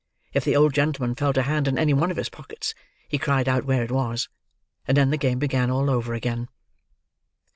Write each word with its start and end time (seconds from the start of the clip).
If 0.33 0.43
the 0.43 0.55
old 0.55 0.73
gentlman 0.73 1.13
felt 1.13 1.37
a 1.37 1.43
hand 1.43 1.67
in 1.67 1.77
any 1.77 1.93
one 1.93 2.09
of 2.09 2.17
his 2.17 2.29
pockets, 2.29 2.73
he 3.07 3.19
cried 3.19 3.47
out 3.47 3.65
where 3.65 3.83
it 3.83 3.91
was; 3.91 4.29
and 4.87 4.97
then 4.97 5.11
the 5.11 5.15
game 5.17 5.37
began 5.37 5.69
all 5.69 5.91
over 5.91 6.15
again. 6.15 6.47